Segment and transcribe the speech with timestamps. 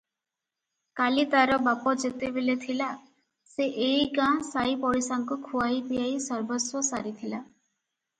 [0.99, 2.87] କାଲି ତାର ବାପ ଯେତେବେଳେ ଥିଲା,
[3.51, 7.43] ସେ ଏଇ ଗାଁ ସାଇପଡ଼ିଶାଙ୍କୁ ଖୁଆଇ ପିଆଇ ସର୍ବସ୍ୱ ସାରିଥିଲା।